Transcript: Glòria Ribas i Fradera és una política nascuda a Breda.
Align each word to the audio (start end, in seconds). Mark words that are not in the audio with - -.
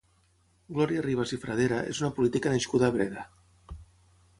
Glòria 0.77 1.03
Ribas 1.07 1.35
i 1.37 1.39
Fradera 1.45 1.79
és 1.95 2.03
una 2.03 2.13
política 2.19 2.55
nascuda 2.59 2.89
a 2.93 2.97
Breda. 3.01 3.29